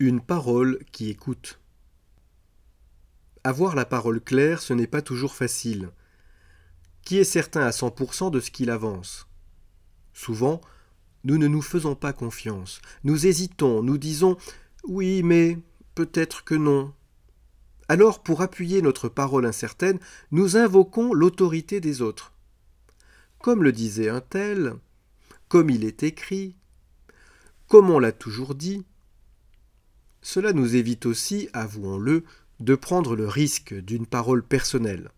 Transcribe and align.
Une 0.00 0.20
parole 0.20 0.80
qui 0.90 1.08
écoute. 1.08 1.60
Avoir 3.44 3.76
la 3.76 3.84
parole 3.84 4.20
claire, 4.20 4.60
ce 4.60 4.72
n'est 4.72 4.88
pas 4.88 5.02
toujours 5.02 5.36
facile. 5.36 5.90
Qui 7.04 7.18
est 7.18 7.24
certain 7.24 7.60
à 7.60 7.70
100% 7.70 8.32
de 8.32 8.40
ce 8.40 8.50
qu'il 8.50 8.70
avance? 8.70 9.28
Souvent, 10.12 10.60
nous 11.22 11.38
ne 11.38 11.46
nous 11.46 11.62
faisons 11.62 11.94
pas 11.94 12.12
confiance. 12.12 12.82
Nous 13.04 13.26
hésitons, 13.26 13.84
nous 13.84 13.96
disons 13.96 14.36
oui, 14.82 15.22
mais 15.22 15.58
peut-être 15.94 16.42
que 16.42 16.56
non. 16.56 16.92
Alors, 17.88 18.20
pour 18.20 18.42
appuyer 18.42 18.82
notre 18.82 19.08
parole 19.08 19.46
incertaine, 19.46 20.00
nous 20.32 20.56
invoquons 20.56 21.14
l'autorité 21.14 21.80
des 21.80 22.02
autres. 22.02 22.32
Comme 23.38 23.62
le 23.62 23.70
disait 23.70 24.08
un 24.08 24.20
tel, 24.20 24.74
comme 25.48 25.70
il 25.70 25.84
est 25.84 26.02
écrit, 26.02 26.56
comme 27.68 27.90
on 27.90 28.00
l'a 28.00 28.12
toujours 28.12 28.56
dit. 28.56 28.84
Cela 30.24 30.54
nous 30.54 30.74
évite 30.74 31.04
aussi, 31.04 31.50
avouons-le, 31.52 32.24
de 32.58 32.74
prendre 32.74 33.14
le 33.14 33.28
risque 33.28 33.74
d'une 33.74 34.06
parole 34.06 34.42
personnelle. 34.42 35.10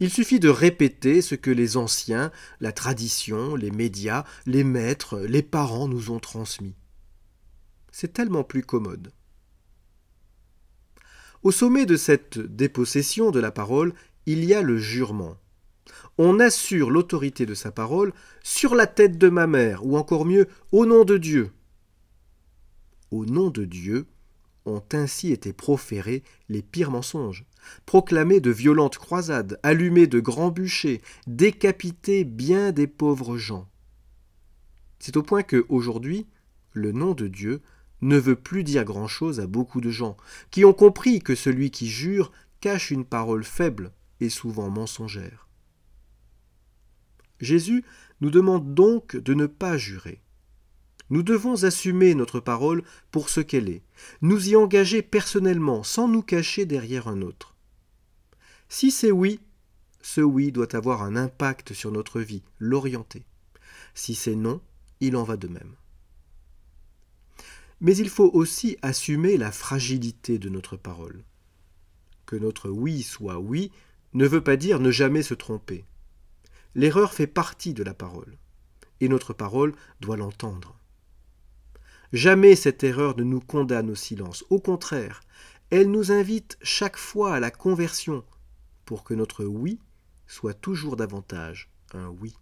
Il 0.00 0.10
suffit 0.10 0.40
de 0.40 0.48
répéter 0.48 1.22
ce 1.22 1.36
que 1.36 1.52
les 1.52 1.76
anciens, 1.76 2.32
la 2.58 2.72
tradition, 2.72 3.54
les 3.54 3.70
médias, 3.70 4.24
les 4.44 4.64
maîtres, 4.64 5.20
les 5.20 5.42
parents 5.42 5.86
nous 5.86 6.10
ont 6.10 6.18
transmis. 6.18 6.74
C'est 7.92 8.12
tellement 8.12 8.42
plus 8.42 8.64
commode. 8.64 9.12
Au 11.44 11.52
sommet 11.52 11.86
de 11.86 11.96
cette 11.96 12.40
dépossession 12.40 13.30
de 13.30 13.38
la 13.38 13.52
parole, 13.52 13.94
il 14.26 14.44
y 14.44 14.54
a 14.54 14.60
le 14.60 14.76
jurement. 14.76 15.36
On 16.18 16.40
assure 16.40 16.90
l'autorité 16.90 17.46
de 17.46 17.54
sa 17.54 17.70
parole 17.70 18.12
sur 18.42 18.74
la 18.74 18.88
tête 18.88 19.18
de 19.18 19.28
ma 19.28 19.46
mère, 19.46 19.86
ou 19.86 19.96
encore 19.96 20.24
mieux, 20.24 20.48
au 20.72 20.84
nom 20.84 21.04
de 21.04 21.16
Dieu. 21.16 21.52
Au 23.12 23.24
nom 23.24 23.50
de 23.50 23.64
Dieu 23.64 24.08
ont 24.66 24.82
ainsi 24.92 25.32
été 25.32 25.52
proférés 25.52 26.22
les 26.48 26.62
pires 26.62 26.90
mensonges, 26.90 27.46
proclamés 27.86 28.40
de 28.40 28.50
violentes 28.50 28.98
croisades, 28.98 29.58
allumés 29.62 30.06
de 30.06 30.20
grands 30.20 30.50
bûchers, 30.50 31.00
décapités 31.26 32.24
bien 32.24 32.72
des 32.72 32.86
pauvres 32.86 33.38
gens. 33.38 33.68
C'est 34.98 35.16
au 35.16 35.22
point 35.22 35.42
que, 35.42 35.64
aujourd'hui, 35.68 36.26
le 36.72 36.92
nom 36.92 37.14
de 37.14 37.28
Dieu 37.28 37.62
ne 38.02 38.18
veut 38.18 38.36
plus 38.36 38.64
dire 38.64 38.84
grand-chose 38.84 39.40
à 39.40 39.46
beaucoup 39.46 39.80
de 39.80 39.90
gens, 39.90 40.16
qui 40.50 40.64
ont 40.64 40.74
compris 40.74 41.20
que 41.20 41.34
celui 41.34 41.70
qui 41.70 41.88
jure 41.88 42.32
cache 42.60 42.90
une 42.90 43.04
parole 43.04 43.44
faible 43.44 43.92
et 44.20 44.28
souvent 44.28 44.70
mensongère. 44.70 45.48
Jésus 47.40 47.84
nous 48.20 48.30
demande 48.30 48.74
donc 48.74 49.16
de 49.16 49.34
ne 49.34 49.46
pas 49.46 49.76
jurer. 49.76 50.20
Nous 51.10 51.22
devons 51.22 51.64
assumer 51.64 52.14
notre 52.14 52.40
parole 52.40 52.82
pour 53.10 53.28
ce 53.28 53.40
qu'elle 53.40 53.68
est, 53.68 53.82
nous 54.22 54.48
y 54.48 54.56
engager 54.56 55.02
personnellement 55.02 55.82
sans 55.82 56.08
nous 56.08 56.22
cacher 56.22 56.66
derrière 56.66 57.06
un 57.06 57.22
autre. 57.22 57.54
Si 58.68 58.90
c'est 58.90 59.12
oui, 59.12 59.40
ce 60.02 60.20
oui 60.20 60.50
doit 60.50 60.74
avoir 60.74 61.02
un 61.02 61.16
impact 61.16 61.72
sur 61.72 61.92
notre 61.92 62.20
vie, 62.20 62.42
l'orienter. 62.58 63.24
Si 63.94 64.14
c'est 64.14 64.34
non, 64.34 64.60
il 65.00 65.16
en 65.16 65.22
va 65.22 65.36
de 65.36 65.48
même. 65.48 65.74
Mais 67.80 67.96
il 67.96 68.08
faut 68.08 68.30
aussi 68.32 68.76
assumer 68.82 69.36
la 69.36 69.52
fragilité 69.52 70.38
de 70.38 70.48
notre 70.48 70.76
parole. 70.76 71.22
Que 72.24 72.36
notre 72.36 72.70
oui 72.70 73.02
soit 73.02 73.38
oui 73.38 73.70
ne 74.14 74.26
veut 74.26 74.42
pas 74.42 74.56
dire 74.56 74.80
ne 74.80 74.90
jamais 74.90 75.22
se 75.22 75.34
tromper. 75.34 75.84
L'erreur 76.74 77.12
fait 77.12 77.26
partie 77.26 77.74
de 77.74 77.82
la 77.82 77.94
parole, 77.94 78.36
et 79.00 79.08
notre 79.08 79.32
parole 79.32 79.74
doit 80.00 80.16
l'entendre. 80.16 80.76
Jamais 82.12 82.56
cette 82.56 82.84
erreur 82.84 83.16
ne 83.16 83.24
nous 83.24 83.40
condamne 83.40 83.90
au 83.90 83.94
silence. 83.94 84.44
Au 84.50 84.60
contraire, 84.60 85.20
elle 85.70 85.90
nous 85.90 86.12
invite 86.12 86.58
chaque 86.62 86.96
fois 86.96 87.34
à 87.34 87.40
la 87.40 87.50
conversion 87.50 88.24
pour 88.84 89.02
que 89.02 89.14
notre 89.14 89.44
oui 89.44 89.80
soit 90.26 90.54
toujours 90.54 90.96
davantage 90.96 91.70
un 91.92 92.08
oui. 92.08 92.34